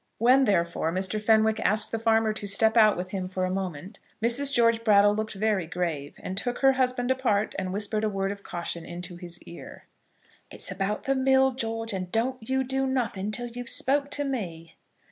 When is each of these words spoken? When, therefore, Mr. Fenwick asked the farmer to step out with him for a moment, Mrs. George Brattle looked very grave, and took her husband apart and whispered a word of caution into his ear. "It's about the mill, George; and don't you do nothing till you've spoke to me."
When, 0.17 0.45
therefore, 0.45 0.91
Mr. 0.91 1.21
Fenwick 1.21 1.59
asked 1.59 1.91
the 1.91 1.99
farmer 1.99 2.33
to 2.33 2.47
step 2.47 2.75
out 2.75 2.97
with 2.97 3.11
him 3.11 3.27
for 3.27 3.45
a 3.45 3.51
moment, 3.51 3.99
Mrs. 4.19 4.51
George 4.51 4.83
Brattle 4.83 5.13
looked 5.15 5.35
very 5.35 5.67
grave, 5.67 6.19
and 6.23 6.35
took 6.35 6.57
her 6.61 6.71
husband 6.71 7.11
apart 7.11 7.53
and 7.59 7.71
whispered 7.71 8.03
a 8.03 8.09
word 8.09 8.31
of 8.31 8.41
caution 8.41 8.83
into 8.83 9.15
his 9.17 9.39
ear. 9.43 9.85
"It's 10.49 10.71
about 10.71 11.03
the 11.03 11.13
mill, 11.13 11.51
George; 11.51 11.93
and 11.93 12.11
don't 12.11 12.49
you 12.49 12.63
do 12.63 12.87
nothing 12.87 13.29
till 13.29 13.49
you've 13.49 13.69
spoke 13.69 14.09
to 14.09 14.23
me." 14.23 14.75